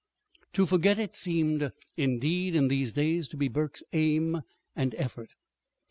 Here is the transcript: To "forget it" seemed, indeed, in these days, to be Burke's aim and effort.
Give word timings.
To 0.53 0.65
"forget 0.65 0.97
it" 0.97 1.15
seemed, 1.15 1.71
indeed, 1.95 2.55
in 2.55 2.69
these 2.69 2.93
days, 2.93 3.27
to 3.27 3.37
be 3.37 3.47
Burke's 3.47 3.83
aim 3.93 4.41
and 4.75 4.95
effort. 4.95 5.29